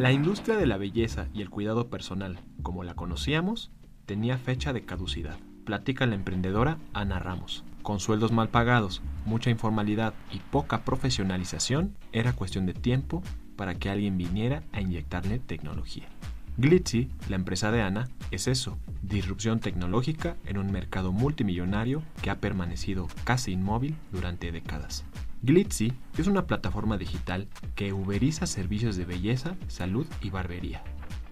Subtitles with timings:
[0.00, 3.70] La industria de la belleza y el cuidado personal, como la conocíamos,
[4.06, 5.36] tenía fecha de caducidad.
[5.66, 7.64] Platica la emprendedora Ana Ramos.
[7.82, 13.22] Con sueldos mal pagados, mucha informalidad y poca profesionalización, era cuestión de tiempo
[13.56, 16.08] para que alguien viniera a inyectarle tecnología.
[16.56, 22.40] Glitzy, la empresa de Ana, es eso, disrupción tecnológica en un mercado multimillonario que ha
[22.40, 25.04] permanecido casi inmóvil durante décadas.
[25.42, 30.84] Glitzy es una plataforma digital que uberiza servicios de belleza, salud y barbería.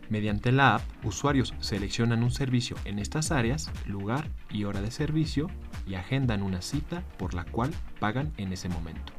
[0.09, 5.51] Mediante la app, usuarios seleccionan un servicio en estas áreas, lugar y hora de servicio
[5.87, 7.71] y agendan una cita por la cual
[8.01, 9.13] pagan en ese momento.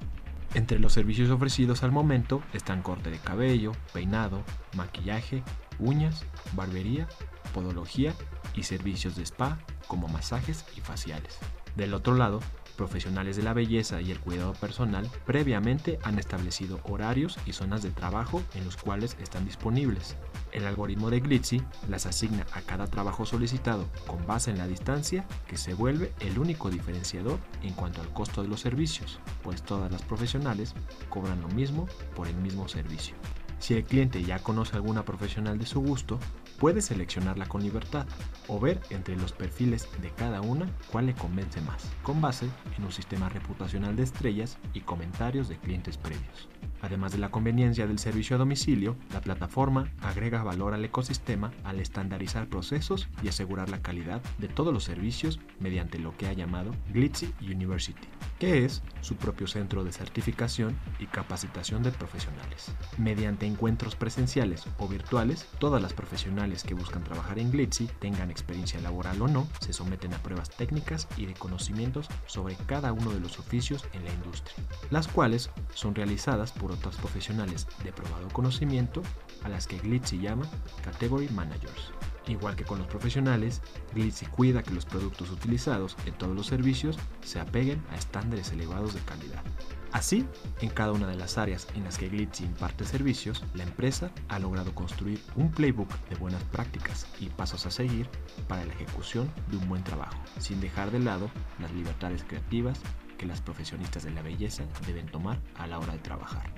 [0.55, 4.43] Entre los servicios ofrecidos al momento están corte de cabello, peinado,
[4.75, 5.43] maquillaje,
[5.77, 7.07] uñas, barbería,
[7.53, 8.15] podología
[8.55, 11.37] y servicios de spa como masajes y faciales.
[11.75, 12.39] Del otro lado,
[12.79, 17.91] profesionales de la belleza y el cuidado personal previamente han establecido horarios y zonas de
[17.91, 20.15] trabajo en los cuales están disponibles.
[20.53, 25.27] El algoritmo de Glitzy las asigna a cada trabajo solicitado con base en la distancia
[25.45, 29.91] que se vuelve el único diferenciador en cuanto al costo de los servicios, pues todas
[29.91, 30.73] las profesionales
[31.09, 31.85] cobran lo mismo
[32.15, 33.13] por el mismo servicio.
[33.59, 36.17] Si el cliente ya conoce alguna profesional de su gusto,
[36.59, 38.05] puede seleccionarla con libertad
[38.47, 42.83] o ver entre los perfiles de cada una cuál le convence más, con base en
[42.83, 46.49] un sistema reputacional de estrellas y comentarios de clientes previos.
[46.81, 51.79] Además de la conveniencia del servicio a domicilio, la plataforma agrega valor al ecosistema al
[51.79, 56.71] estandarizar procesos y asegurar la calidad de todos los servicios mediante lo que ha llamado
[56.93, 58.07] Glitzy University,
[58.39, 62.71] que es su propio centro de certificación y capacitación de profesionales.
[62.97, 68.81] Mediante encuentros presenciales o virtuales, todas las profesionales que buscan trabajar en Glitzy, tengan experiencia
[68.81, 73.19] laboral o no, se someten a pruebas técnicas y de conocimientos sobre cada uno de
[73.19, 74.55] los oficios en la industria,
[74.89, 79.01] las cuales son realizadas por otras profesionales de probado conocimiento
[79.43, 80.49] a las que Glitzy llama
[80.83, 81.91] Category Managers.
[82.29, 83.61] Igual que con los profesionales,
[83.95, 88.93] Glitzy cuida que los productos utilizados en todos los servicios se apeguen a estándares elevados
[88.93, 89.43] de calidad.
[89.91, 90.27] Así,
[90.61, 94.37] en cada una de las áreas en las que Glitzy imparte servicios, la empresa ha
[94.37, 98.07] logrado construir un playbook de buenas prácticas y pasos a seguir
[98.47, 102.79] para la ejecución de un buen trabajo, sin dejar de lado las libertades creativas
[103.17, 106.53] que las profesionistas de la belleza deben tomar a la hora de trabajar.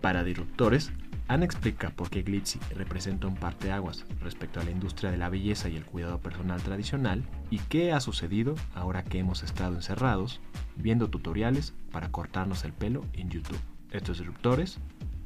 [0.00, 0.90] Para Disruptores,
[1.28, 5.68] Ana explica por qué Glitzy representa un parteaguas respecto a la industria de la belleza
[5.68, 10.40] y el cuidado personal tradicional y qué ha sucedido ahora que hemos estado encerrados
[10.76, 13.60] viendo tutoriales para cortarnos el pelo en YouTube.
[13.90, 14.78] Estos Disruptores,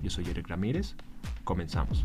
[0.02, 0.94] yo soy Eric Ramírez,
[1.44, 2.04] comenzamos.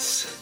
[0.00, 0.39] Disruptores.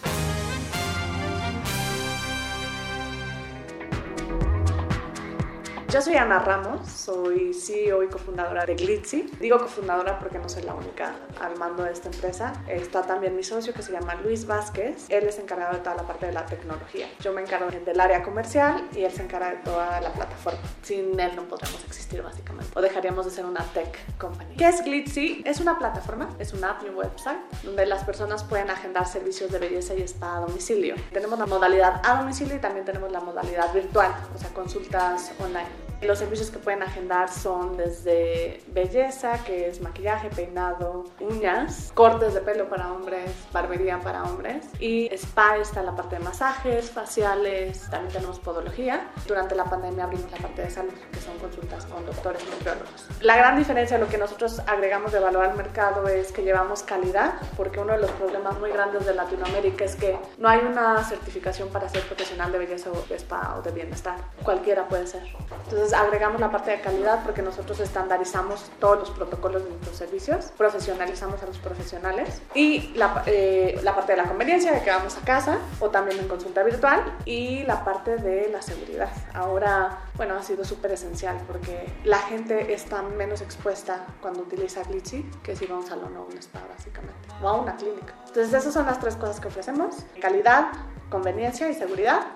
[5.91, 9.23] Yo soy Ana Ramos, soy CEO y cofundadora de Glitzy.
[9.41, 12.53] Digo cofundadora porque no soy la única al mando de esta empresa.
[12.69, 15.07] Está también mi socio que se llama Luis Vázquez.
[15.09, 17.09] Él es encargado de toda la parte de la tecnología.
[17.21, 20.59] Yo me encargo del área comercial y él se encarga de toda la plataforma.
[20.83, 22.71] Sin él no podríamos existir básicamente.
[22.79, 24.57] O dejaríamos de ser una tech company.
[24.57, 25.43] ¿Qué es Glitzy?
[25.47, 29.51] Es una plataforma, es una app y un website donde las personas pueden agendar servicios
[29.51, 30.97] de belleza y spa a domicilio.
[31.15, 35.78] Tenemos la modalidad a domicilio y también tenemos la modalidad virtual, o sea, consultas online.
[36.01, 42.41] Los servicios que pueden agendar son desde belleza, que es maquillaje, peinado, uñas, cortes de
[42.41, 48.13] pelo para hombres, barbería para hombres y spa está la parte de masajes, faciales, también
[48.13, 49.11] tenemos podología.
[49.27, 53.09] Durante la pandemia abrimos la parte de salud, que son consultas con doctores nutriólogos.
[53.21, 57.35] La gran diferencia, lo que nosotros agregamos de valor al mercado es que llevamos calidad,
[57.57, 61.71] porque uno de los problemas muy grandes de Latinoamérica es que no hay una certificación
[61.71, 64.17] para ser profesional de belleza o de spa o de bienestar.
[64.45, 65.23] Cualquiera puede ser.
[65.65, 69.97] Entonces Entonces agregamos la parte de calidad porque nosotros estandarizamos todos los protocolos de nuestros
[69.97, 74.91] servicios, profesionalizamos a los profesionales y la, eh, la parte de la conveniencia de que
[74.91, 79.09] vamos a casa o también en consulta virtual y la parte de la seguridad.
[79.33, 85.23] Ahora, bueno, ha sido súper esencial porque la gente está menos expuesta cuando utiliza Glitchy
[85.43, 88.13] que si va a un salón o un spa básicamente o a una clínica.
[88.27, 90.67] Entonces esas son las tres cosas que ofrecemos, calidad,
[91.09, 92.27] conveniencia y seguridad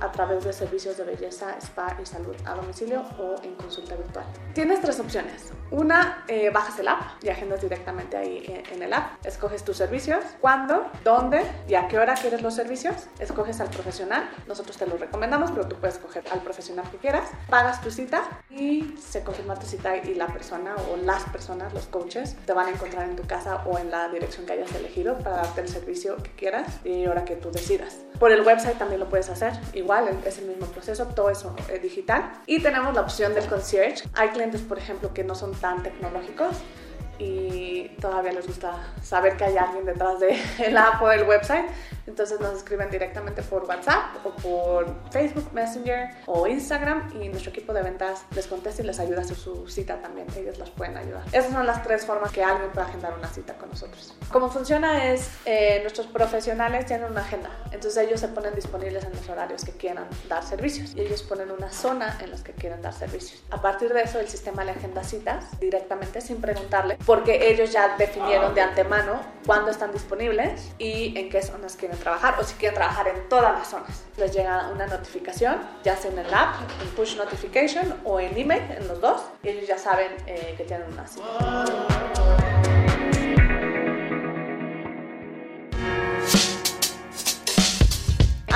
[0.00, 4.24] a través de servicios de belleza, spa y salud a domicilio o en consulta virtual.
[4.54, 5.52] Tienes tres opciones.
[5.70, 9.24] Una, eh, bajas el app y agendas directamente ahí en, el app.
[9.24, 12.94] Escoges tus servicios, cuándo, dónde y a qué hora quieres los servicios.
[13.18, 14.28] Escoges al profesional.
[14.48, 17.28] Nosotros te lo recomendamos, pero tú puedes escoger al profesional que quieras.
[17.48, 21.86] Pagas tu cita y se confirma tu cita y la persona o las personas, los
[21.86, 25.18] coaches, te van a encontrar en tu casa o en la dirección que hayas elegido
[25.18, 27.98] para darte el servicio que quieras y hora que tú decidas.
[28.18, 29.52] Por el website también lo puedes hacer.
[29.72, 29.89] Igual
[30.24, 32.32] es el mismo proceso, todo eso es digital.
[32.46, 34.08] Y tenemos la opción del concierge.
[34.14, 36.56] Hay clientes, por ejemplo, que no son tan tecnológicos
[37.18, 38.72] y todavía les gusta
[39.02, 40.38] saber que hay alguien detrás de
[40.76, 41.66] app o del website.
[42.10, 47.72] Entonces nos escriben directamente por WhatsApp o por Facebook Messenger o Instagram y nuestro equipo
[47.72, 50.26] de ventas les contesta y les ayuda a hacer su cita también.
[50.36, 51.22] Ellos las pueden ayudar.
[51.30, 54.12] Esas son las tres formas que alguien puede agendar una cita con nosotros.
[54.32, 57.48] Cómo funciona es, eh, nuestros profesionales tienen una agenda.
[57.70, 61.52] Entonces ellos se ponen disponibles en los horarios que quieran dar servicios y ellos ponen
[61.52, 63.40] una zona en las que quieren dar servicios.
[63.50, 67.96] A partir de eso el sistema le agenda citas directamente sin preguntarle porque ellos ya
[67.96, 72.74] definieron de antemano cuándo están disponibles y en qué zonas quieren trabajar o si quieren
[72.74, 74.04] trabajar en todas las zonas.
[74.16, 78.62] Les llega una notificación, ya sea en el app, en push notification o en email,
[78.76, 82.19] en los dos, y ellos ya saben eh, que tienen una cita.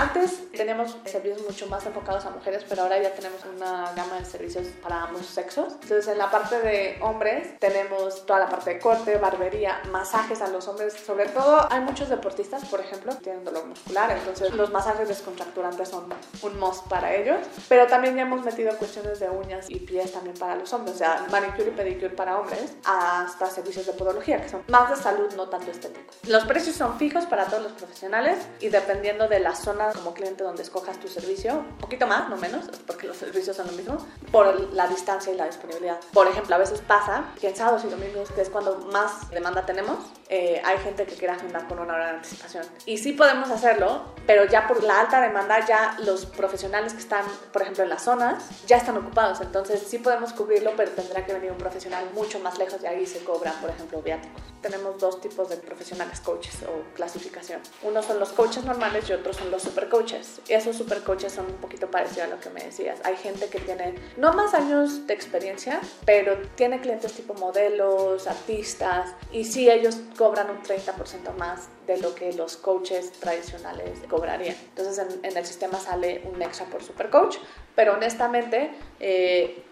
[0.04, 4.26] Antes teníamos servicios mucho más enfocados a mujeres, pero ahora ya tenemos una gama de
[4.26, 5.72] servicios para ambos sexos.
[5.80, 10.48] Entonces, en la parte de hombres tenemos toda la parte de corte, barbería, masajes a
[10.48, 10.92] los hombres.
[10.92, 15.88] Sobre todo, hay muchos deportistas, por ejemplo, que tienen dolor muscular, entonces los masajes descontracturantes
[15.88, 16.04] son
[16.42, 17.38] un must para ellos.
[17.70, 20.98] Pero también ya hemos metido cuestiones de uñas y pies también para los hombres, o
[20.98, 25.32] sea, manicure y pedicure para hombres, hasta servicios de podología, que son más de salud,
[25.34, 26.14] no tanto estéticos.
[26.28, 30.42] Los precios son fijos para todos los profesionales y dependiendo de la zona como cliente
[30.42, 33.96] donde escojas tu servicio, un poquito más, no menos, porque los servicios son lo mismo,
[34.32, 35.98] por la distancia y la disponibilidad.
[36.12, 39.64] Por ejemplo, a veces pasa que en sábados y domingos, que es cuando más demanda
[39.64, 39.98] tenemos,
[40.28, 42.64] eh, hay gente que quiere agendar con una hora de anticipación.
[42.86, 47.24] Y sí podemos hacerlo, pero ya por la alta demanda, ya los profesionales que están,
[47.52, 49.40] por ejemplo, en las zonas, ya están ocupados.
[49.40, 53.06] Entonces sí podemos cubrirlo, pero tendrá que venir un profesional mucho más lejos y ahí
[53.06, 54.42] se cobran, por ejemplo, viáticos.
[54.60, 57.60] Tenemos dos tipos de profesionales coaches o clasificación.
[57.82, 60.40] Uno son los coaches normales y otros son los super coaches.
[60.48, 63.00] Y esos super coaches son un poquito parecidos a lo que me decías.
[63.04, 69.14] Hay gente que tiene no más años de experiencia, pero tiene clientes tipo modelos, artistas,
[69.32, 74.56] y sí ellos cobran un 30% más de lo que los coaches tradicionales cobrarían.
[74.76, 77.36] Entonces en, el sistema sale un extra por super coach,
[77.74, 78.70] pero honestamente...
[79.00, 79.64] Eh,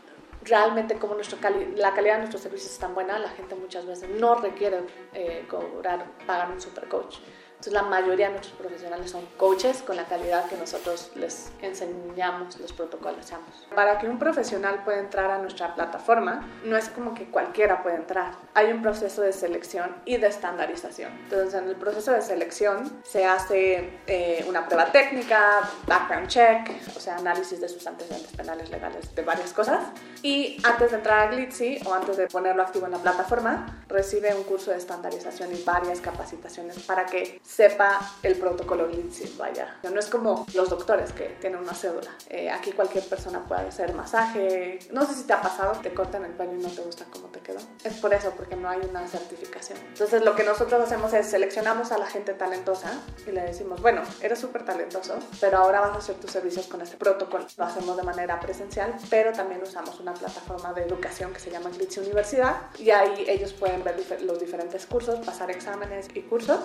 [0.45, 1.39] realmente como nuestro
[1.77, 4.81] la calidad de nuestros servicios es tan buena, la gente muchas veces no requiere
[5.15, 7.19] eh, cobrar, pagar un super coach.
[7.63, 12.59] Entonces la mayoría de nuestros profesionales son coaches con la calidad que nosotros les enseñamos,
[12.59, 13.33] los protocolos
[13.73, 17.95] Para que un profesional pueda entrar a nuestra plataforma, no es como que cualquiera puede
[17.95, 18.33] entrar.
[18.55, 21.13] Hay un proceso de selección y de estandarización.
[21.23, 26.99] Entonces en el proceso de selección se hace eh, una prueba técnica, background check, o
[26.99, 29.85] sea, análisis de sus antecedentes penales legales, de varias cosas.
[30.25, 34.35] Y antes de entrar a Glitzy o antes de ponerlo activo en la plataforma, recibe
[34.35, 39.77] un curso de estandarización y varias capacitaciones para que sepa el protocolo Glitzy, vaya.
[39.83, 42.11] No es como los doctores que tienen una cédula.
[42.31, 44.79] Eh, aquí cualquier persona puede hacer masaje.
[44.91, 47.29] No sé si te ha pasado, te cortan el pelo y no te gusta cómo
[47.29, 47.59] te quedó.
[47.85, 49.79] Es por eso, porque no hay una certificación.
[49.89, 52.91] Entonces lo que nosotros hacemos es seleccionamos a la gente talentosa
[53.27, 56.81] y le decimos, bueno, eres súper talentoso, pero ahora vas a hacer tus servicios con
[56.81, 57.47] este protocolo.
[57.59, 61.69] Lo hacemos de manera presencial, pero también usamos una plataforma de educación que se llama
[61.69, 66.61] Glitzy Universidad y ahí ellos pueden ver los diferentes cursos, pasar exámenes y cursos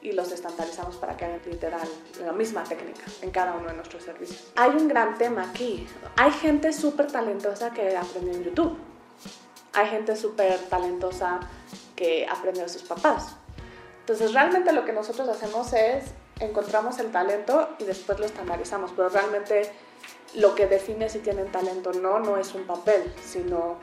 [0.00, 1.88] y los estandarizamos para que hagan literal
[2.24, 4.52] la misma técnica en cada uno de nuestros servicios.
[4.56, 5.86] Hay un gran tema aquí.
[6.16, 8.76] Hay gente súper talentosa que aprendió en YouTube.
[9.74, 11.40] Hay gente súper talentosa
[11.96, 13.36] que aprendió de sus papás.
[14.00, 16.04] Entonces realmente lo que nosotros hacemos es
[16.40, 19.72] encontramos el talento y después lo estandarizamos, pero realmente
[20.34, 23.76] lo que define si tienen talento o no no es un papel, sino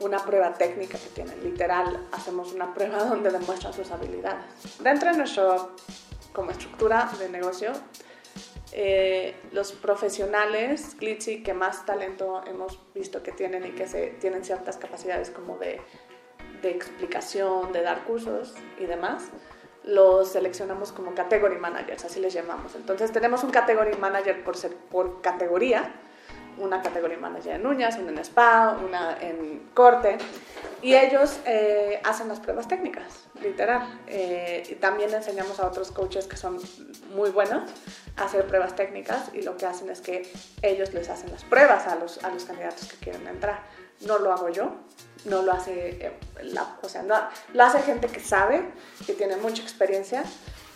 [0.00, 1.42] una prueba técnica que tienen.
[1.42, 4.44] Literal, hacemos una prueba donde demuestran sus habilidades.
[4.80, 5.72] Dentro de nuestro,
[6.32, 7.72] como estructura de negocio,
[8.74, 14.42] Eh, los profesionales Glitzy que más talento hemos visto que tienen y que se, tienen
[14.46, 15.78] ciertas capacidades como de,
[16.62, 19.24] de explicación, de dar cursos y demás,
[19.84, 22.74] los seleccionamos como category managers, así les llamamos.
[22.74, 25.92] Entonces tenemos un category manager por, ser, por categoría,
[26.58, 30.18] una categoría manager en uñas, una en spa, una en corte,
[30.82, 34.00] y ellos eh, hacen las pruebas técnicas, literal.
[34.06, 36.58] Eh, y también enseñamos a otros coaches que son
[37.14, 37.70] muy buenos
[38.16, 40.30] a hacer pruebas técnicas y lo que hacen es que
[40.62, 43.62] ellos les hacen las pruebas a los, a los candidatos que quieren entrar.
[44.00, 44.72] No lo hago yo,
[45.24, 47.14] no lo hace, eh, la, o sea, no,
[47.52, 48.62] lo hace gente que sabe,
[49.06, 50.24] que tiene mucha experiencia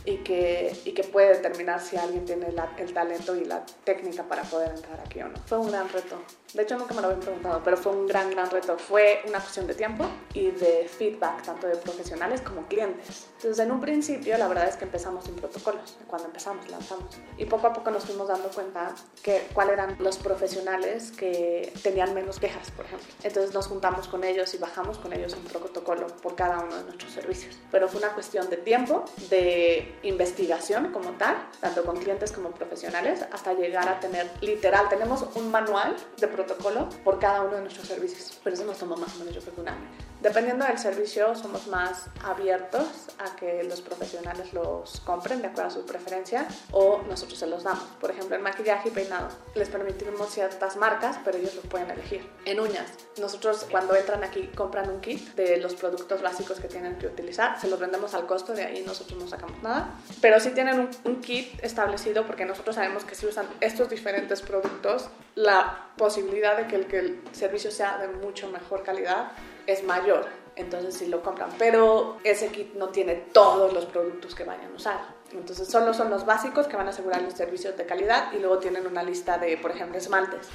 [0.07, 2.47] y que, y que puede determinar si alguien tiene
[2.79, 5.37] el talento y la técnica para poder entrar aquí o no.
[5.47, 6.17] Fue un gran reto.
[6.55, 8.79] De hecho, nunca me lo habían preguntado, pero fue un gran, gran reto.
[8.79, 13.27] Fue una cuestión de tiempo y de feedback, tanto de profesionales como clientes.
[13.37, 17.19] Entonces, en un principio, la verdad es que empezamos sin protocolos, cuando empezamos, lanzamos.
[17.37, 22.15] Y poco a poco nos fuimos dando cuenta que cuáles eran los profesionales que tenían
[22.15, 23.07] menos quejas, por ejemplo.
[23.23, 26.85] Entonces, nos juntamos con ellos y bajamos con ellos un protocolo por cada uno de
[26.85, 27.59] nuestros servicios.
[27.73, 33.25] Pero fue una cuestión de tiempo, de investigación como tal, tanto con clientes como profesionales,
[33.33, 37.89] hasta llegar a tener, literal, tenemos un manual de protocolo por cada uno de nuestros
[37.89, 38.39] servicios.
[38.43, 39.89] Pero eso nos tomó más o menos yo creo que un año.
[40.21, 42.87] Dependiendo del servicio, somos más abiertos
[43.19, 47.65] a que los profesionales los compren de acuerdo a su preferencia o nosotros se los
[47.65, 47.85] damos.
[48.01, 52.29] Por ejemplo, en maquillaje y peinado les permitimos ciertas marcas, pero ellos lo pueden elegir.
[52.47, 56.99] En uñas, nosotros cuando entran aquí compran un kit de los productos básicos que tienen
[56.99, 59.86] que utilizar, se los vendemos al costo, de ahí nosotros no sacamos nada.
[60.21, 65.09] Pero sí tienen un, kit establecido porque nosotros sabemos que si usan estos diferentes productos,
[65.35, 69.33] la posibilidad de que el, que el servicio sea de mucho mejor calidad
[69.67, 70.27] es mayor,
[70.57, 74.77] entonces sí lo compran, pero ese kit no tiene todos los productos que vayan a
[74.77, 75.17] usar.
[75.33, 78.59] Entonces solo son los básicos que van a asegurar los servicios de calidad y luego
[78.59, 80.49] tienen una lista de, por ejemplo, esmaltes.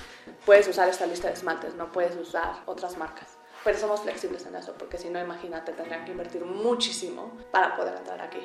[0.46, 3.28] Puedes usar esta lista de esmaltes, no puedes usar otras marcas.
[3.64, 7.96] Pero somos flexibles en eso, porque si no, imagínate, tendrían que invertir muchísimo para poder
[7.96, 8.40] entrar aquí.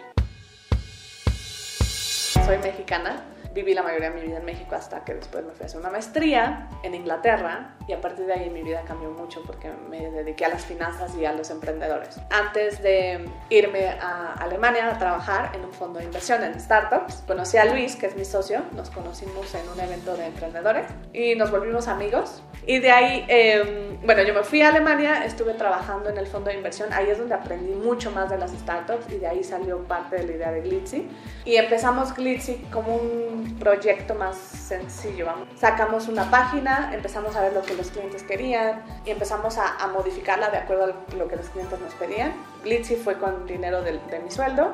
[2.45, 3.23] Soy mexicana,
[3.57, 5.81] viví la mayoría de mi vida en México hasta que después me fui a hacer
[5.81, 10.11] una maestría en Inglaterra y a partir de ahí mi vida cambió mucho porque me
[10.11, 12.21] dediqué a las finanzas y a los emprendedores.
[12.31, 17.57] Antes de irme a Alemania a trabajar en un fondo de inversión en startups, conocí
[17.57, 21.51] a Luis, que es mi socio, nos conocimos en un evento de emprendedores y nos
[21.51, 22.43] volvimos amigos.
[22.67, 26.51] Y de ahí, eh, bueno, yo me fui a Alemania, estuve trabajando en el fondo
[26.51, 29.79] de inversión, ahí es donde aprendí mucho más de las startups y de ahí salió
[29.85, 31.09] parte de la idea de Glitzy.
[31.45, 35.29] Y empezamos Glitzy como un proyecto más sencillo.
[35.57, 39.89] Sacamos una página, empezamos a ver lo que los clientes querían y empezamos a, a
[39.89, 42.35] modificarla de acuerdo a lo que los clientes nos pedían.
[42.65, 44.73] Glitzy fue con dinero de, de mi sueldo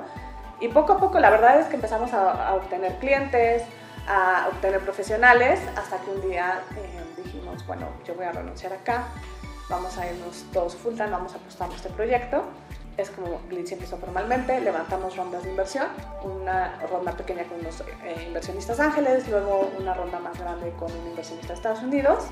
[0.61, 3.63] y poco a poco la verdad es que empezamos a, a obtener clientes,
[4.09, 9.05] a obtener profesionales, hasta que un día eh, dijimos, bueno, yo voy a renunciar acá,
[9.69, 12.45] vamos a irnos todos full time, vamos a apostar a este proyecto.
[12.97, 15.87] Es como Glitzy empezó formalmente, levantamos rondas de inversión,
[16.25, 21.07] una ronda pequeña con unos eh, inversionistas ángeles, luego una ronda más grande con un
[21.09, 22.27] inversionista de Estados Unidos,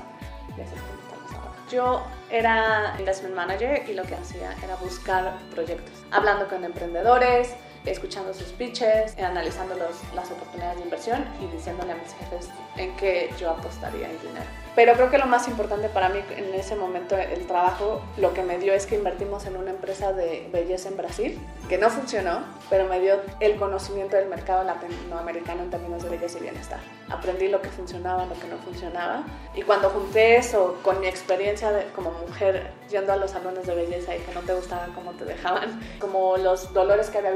[0.49, 1.51] y así es como estamos ahora.
[1.71, 8.33] Yo era investment manager y lo que hacía era buscar proyectos, hablando con emprendedores, escuchando
[8.33, 13.29] sus pitches, analizando los, las oportunidades de inversión y diciéndole a mis jefes en qué
[13.39, 14.45] yo apostaría el dinero.
[14.75, 18.41] Pero creo que lo más importante para mí en ese momento, el trabajo, lo que
[18.41, 22.43] me dio es que invertimos en una empresa de belleza en Brasil, que no funcionó,
[22.69, 26.79] pero me dio el conocimiento del mercado latinoamericano en términos de belleza y bienestar.
[27.09, 29.23] Aprendí lo que funcionaba, lo que no funcionaba.
[29.55, 33.73] Y cuando junté eso con mi experiencia de, como mujer yendo a los salones de
[33.73, 37.33] belleza y que no te gustaban cómo te dejaban, como los dolores que había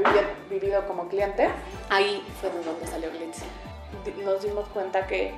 [0.48, 1.48] vivido, como cliente,
[1.88, 3.44] ahí fue donde salió Glitzy.
[4.24, 5.34] Nos dimos cuenta que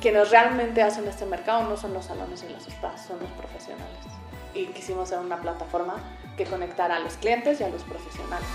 [0.00, 3.98] quienes realmente hacen este mercado no son los salones y los spas, son los profesionales.
[4.54, 5.96] Y quisimos ser una plataforma
[6.36, 8.48] que conectara a los clientes y a los profesionales.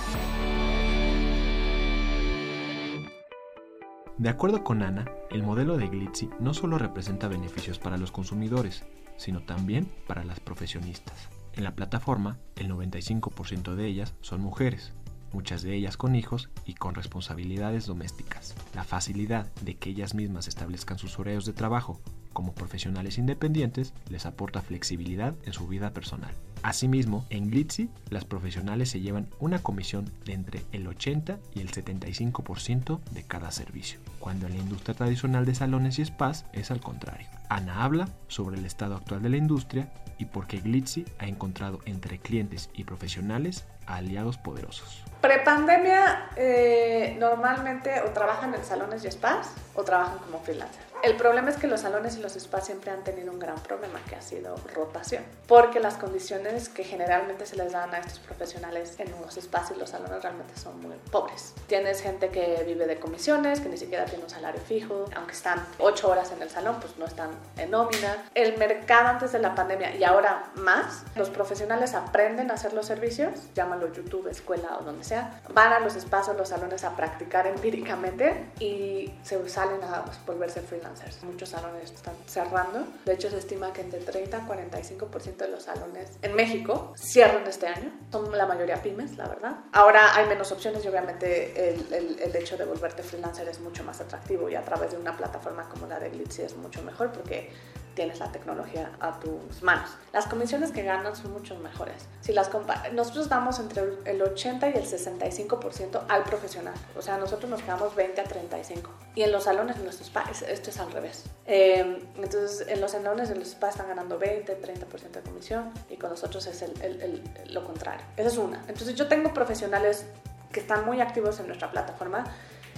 [4.17, 8.83] De acuerdo con Ana, el modelo de Glitzy no solo representa beneficios para los consumidores,
[9.17, 11.29] sino también para las profesionistas.
[11.53, 14.93] En la plataforma, el 95% de ellas son mujeres,
[15.33, 18.55] muchas de ellas con hijos y con responsabilidades domésticas.
[18.73, 21.99] La facilidad de que ellas mismas establezcan sus horarios de trabajo,
[22.37, 26.29] como profesionales independientes les aporta flexibilidad en su vida personal.
[26.61, 31.71] Asimismo, en Glitzy, las profesionales se llevan una comisión de entre el 80 y el
[31.71, 36.79] 75% de cada servicio, cuando en la industria tradicional de salones y spas es al
[36.79, 37.27] contrario.
[37.49, 41.79] Ana habla sobre el estado actual de la industria y por qué Glitzy ha encontrado
[41.85, 45.03] entre clientes y profesionales aliados poderosos.
[45.21, 50.86] Prepandemia, eh, normalmente o trabajan en salones y spas o trabajan como freelancer.
[51.03, 53.99] El problema es que los salones y los spas siempre han tenido un gran problema
[54.09, 58.95] que ha sido rotación, porque las condiciones que generalmente se les dan a estos profesionales
[58.97, 61.53] en los spas y los salones realmente son muy pobres.
[61.67, 65.63] Tienes gente que vive de comisiones, que ni siquiera tiene un salario fijo, aunque están
[65.77, 68.25] 8 horas en el salón, pues no están en nómina.
[68.33, 72.87] El mercado antes de la pandemia y ahora más, los profesionales aprenden a hacer los
[72.87, 76.95] servicios, llámalo YouTube, escuela o donde sea, van a los spas o los salones a
[76.95, 80.86] practicar empíricamente y se salen a volverse freelance
[81.23, 82.85] Muchos salones están cerrando.
[83.05, 87.45] De hecho, se estima que entre 30 a 45% de los salones en México cierran
[87.47, 87.91] este año.
[88.11, 89.57] Son la mayoría pymes, la verdad.
[89.73, 93.83] Ahora hay menos opciones y obviamente el, el, el hecho de volverte freelancer es mucho
[93.83, 97.11] más atractivo y a través de una plataforma como la de Glitzy es mucho mejor
[97.11, 97.51] porque
[97.97, 99.89] tienes la tecnología a tus manos.
[100.13, 102.05] Las comisiones que ganan son mucho mejores.
[102.21, 102.51] Si las
[102.93, 106.75] nosotros damos entre el 80 y el 65% al profesional.
[106.95, 108.91] O sea, nosotros nos quedamos 20 a 35.
[109.15, 111.23] Y en los salones, en los spas, esto es al revés.
[111.47, 115.97] Eh, entonces, en los salones, en los spas están ganando 20, 30% de comisión y
[115.97, 118.05] con nosotros es el, el, lo contrario.
[118.15, 118.59] Esa es una.
[118.67, 120.05] Entonces, yo tengo profesionales
[120.51, 122.25] que están muy activos en nuestra plataforma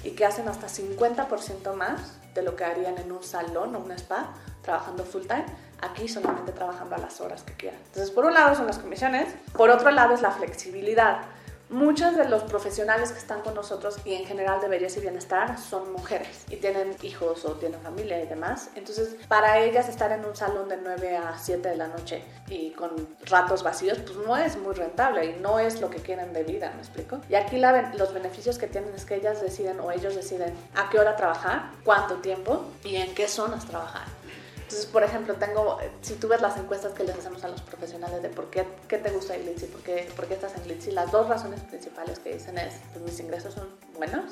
[0.03, 3.91] y que hacen hasta 50% más de lo que harían en un salón o un
[3.91, 5.46] spa trabajando full time,
[5.82, 7.79] aquí solamente trabajando a las horas que quieran.
[7.88, 11.22] Entonces, por un lado son las comisiones, por otro lado es la flexibilidad.
[11.70, 15.60] Muchos de los profesionales que están con nosotros y en general de belleza y bienestar
[15.60, 18.72] son mujeres y tienen hijos o tienen familia y demás.
[18.74, 22.72] Entonces, para ellas estar en un salón de 9 a 7 de la noche y
[22.72, 22.90] con
[23.28, 26.72] ratos vacíos, pues no es muy rentable y no es lo que quieren de vida,
[26.74, 27.22] ¿me explico?
[27.30, 30.90] Y aquí la, los beneficios que tienen es que ellas deciden o ellos deciden a
[30.90, 34.19] qué hora trabajar, cuánto tiempo y en qué zonas trabajar.
[34.70, 38.22] Entonces, por ejemplo, tengo, si tú ves las encuestas que les hacemos a los profesionales
[38.22, 40.92] de por qué, qué te gusta el Glitzy, por qué, por qué estás en Glitzy,
[40.92, 44.26] las dos razones principales que dicen es, pues mis ingresos son buenos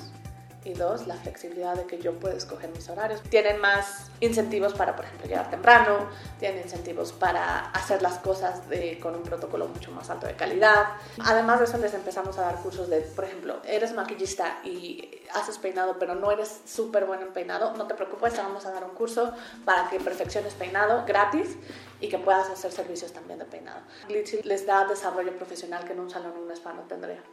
[0.63, 3.21] y dos, la flexibilidad de que yo puedo escoger mis horarios.
[3.23, 6.07] Tienen más incentivos para, por ejemplo, llegar temprano,
[6.39, 8.61] tienen incentivos para hacer las cosas
[9.01, 10.87] con un protocolo mucho más alto de calidad.
[11.23, 15.57] Además de eso, les empezamos a dar cursos de, por ejemplo, eres maquillista y haces
[15.57, 18.83] peinado, pero no eres súper bueno en peinado, no te preocupes, te vamos a dar
[18.83, 19.33] un curso
[19.65, 21.55] para que perfecciones peinado gratis
[21.99, 23.81] y que puedas hacer servicios también de peinado.
[24.07, 27.23] Glitzy les da desarrollo profesional que en un salón un spa no tendría.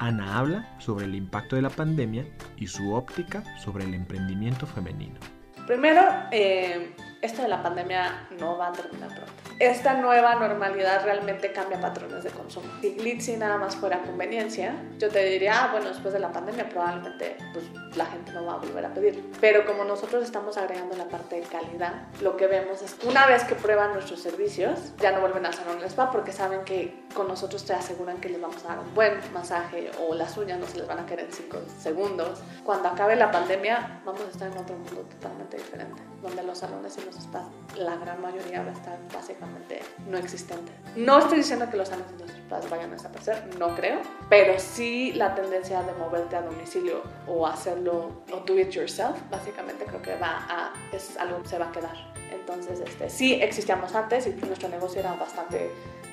[0.00, 2.24] Ana habla sobre el impacto de la pandemia
[2.56, 5.18] y su óptica sobre el emprendimiento femenino.
[5.66, 9.32] Primero, eh, esto de la pandemia no va a terminar pronto.
[9.58, 12.68] Esta nueva normalidad realmente cambia patrones de consumo.
[12.80, 16.68] Si Glitzy nada más fuera conveniencia, yo te diría, ah, bueno, después de la pandemia
[16.68, 17.64] probablemente pues,
[17.96, 19.32] la gente no va a volver a pedir.
[19.40, 23.42] Pero como nosotros estamos agregando la parte de calidad, lo que vemos es una vez
[23.44, 27.26] que prueban nuestros servicios, ya no vuelven a hacer un spa porque saben que con
[27.26, 30.66] nosotros te aseguran que les vamos a dar un buen masaje o las uñas no
[30.66, 32.40] se les van a caer en 5 segundos.
[32.62, 36.96] Cuando acabe la pandemia, vamos a estar en otro mundo totalmente diferente, donde los salones
[36.96, 40.72] y los spas, la gran mayoría va a estar básicamente no existente.
[40.96, 45.34] No estoy diciendo que los los spas vayan a desaparecer, no creo, pero sí la
[45.34, 50.46] tendencia de moverte a domicilio o hacerlo o do it yourself, básicamente creo que va
[50.48, 51.96] a, es algo que se va a quedar.
[52.30, 55.70] Entonces, este, sí existíamos antes y nuestro negocio era bastante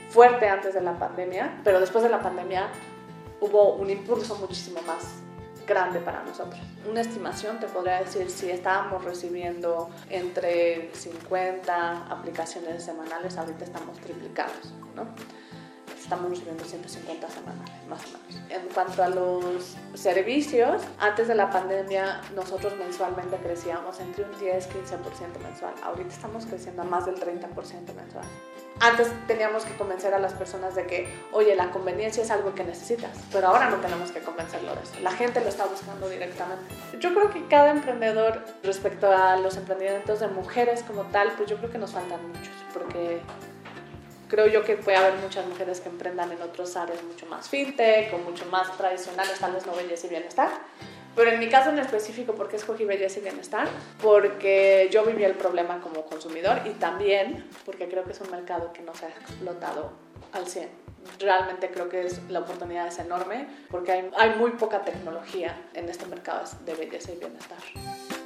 [0.10, 2.70] fuerte antes de la pandemia, pero después de la pandemia
[3.42, 5.25] hubo un impulso muchísimo más
[5.66, 6.60] grande para nosotros.
[6.90, 14.74] Una estimación te podría decir si estábamos recibiendo entre 50 aplicaciones semanales, ahorita estamos triplicados,
[14.96, 15.08] ¿no?
[15.98, 18.52] Estamos recibiendo 150 semanales, más o menos.
[18.52, 25.42] En cuanto a los servicios, antes de la pandemia nosotros mensualmente crecíamos entre un 10-15%
[25.42, 25.74] mensual.
[25.84, 28.26] Ahorita estamos creciendo a más del 30% mensual
[28.80, 32.64] antes teníamos que convencer a las personas de que, oye, la conveniencia es algo que
[32.64, 34.94] necesitas, pero ahora no tenemos que convencerlo de eso.
[35.02, 36.76] La gente lo está buscando directamente.
[37.00, 41.58] Yo creo que cada emprendedor, respecto a los emprendimientos de mujeres como tal, pues yo
[41.58, 43.22] creo que nos faltan muchos, porque
[44.28, 48.14] creo yo que puede haber muchas mujeres que emprendan en otras áreas mucho más fintech
[48.14, 50.50] o mucho más tradicionales, tal vez no belleza y bienestar
[51.16, 53.68] pero en mi caso en específico, ¿por qué escogí belleza y bienestar?
[54.02, 58.74] Porque yo viví el problema como consumidor y también porque creo que es un mercado
[58.74, 59.92] que no se ha explotado
[60.34, 60.70] al 100.
[61.20, 65.88] Realmente creo que es, la oportunidad es enorme porque hay, hay muy poca tecnología en
[65.88, 67.58] este mercado de belleza y bienestar.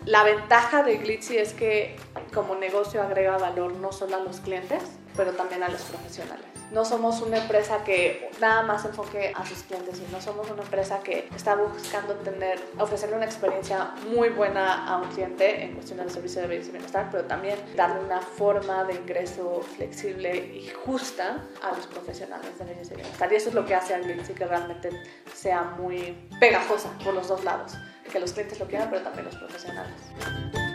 [0.05, 1.95] La ventaja de Glitzy es que
[2.33, 4.81] como negocio agrega valor no solo a los clientes,
[5.19, 6.45] pero también a los profesionales.
[6.71, 10.99] No somos una empresa que nada más enfoque a sus clientes, sino somos una empresa
[11.03, 16.09] que está buscando tener, ofrecerle una experiencia muy buena a un cliente en cuestión del
[16.09, 21.85] servicio de bienestar pero también darle una forma de ingreso flexible y justa a los
[21.87, 22.63] profesionales de
[22.95, 23.33] bienestar.
[23.33, 24.89] Y eso es lo que hace a Glitzy que realmente
[25.33, 27.73] sea muy pegajosa por los dos lados,
[28.09, 30.68] que los clientes lo quieran, pero también los profesionales.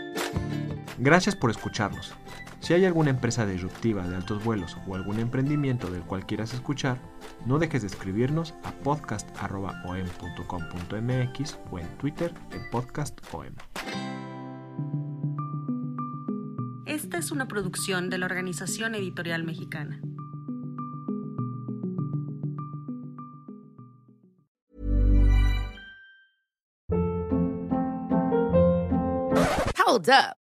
[0.97, 2.13] Gracias por escucharnos.
[2.59, 6.99] Si hay alguna empresa disruptiva de altos vuelos o algún emprendimiento del cual quieras escuchar,
[7.45, 13.55] no dejes de escribirnos a podcast.om.com.mx o en Twitter en podcastom.
[16.85, 20.01] Esta es una producción de la Organización Editorial Mexicana.
[29.77, 30.44] Hold up.